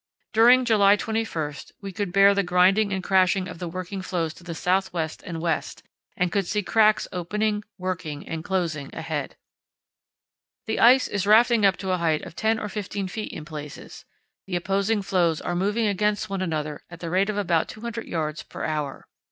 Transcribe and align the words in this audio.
During 0.33 0.65
July 0.65 0.95
21 0.95 1.53
we 1.79 1.91
could 1.91 2.11
bear 2.11 2.33
the 2.33 2.41
grinding 2.41 2.91
and 2.91 3.03
crashing 3.03 3.47
of 3.47 3.59
the 3.59 3.67
working 3.67 4.01
floes 4.01 4.33
to 4.33 4.43
the 4.43 4.55
south 4.55 4.91
west 4.91 5.21
and 5.21 5.39
west 5.39 5.83
and 6.17 6.31
could 6.31 6.47
see 6.47 6.63
cracks 6.63 7.07
opening, 7.11 7.63
working, 7.77 8.27
and 8.27 8.43
closing 8.43 8.89
ahead. 8.95 9.35
"The 10.65 10.79
ice 10.79 11.07
is 11.07 11.27
rafting 11.27 11.67
up 11.67 11.77
to 11.77 11.91
a 11.91 11.97
height 11.99 12.23
of 12.23 12.35
10 12.35 12.57
or 12.57 12.67
15 12.67 13.09
ft. 13.09 13.27
in 13.27 13.45
places, 13.45 14.03
the 14.47 14.55
opposing 14.55 15.03
floes 15.03 15.39
are 15.39 15.53
moving 15.55 15.85
against 15.85 16.31
one 16.31 16.41
another 16.41 16.81
at 16.89 16.99
the 16.99 17.11
rate 17.11 17.29
of 17.29 17.37
about 17.37 17.69
200 17.69 18.07
yds. 18.07 18.49
per 18.49 18.63
hour. 18.63 19.07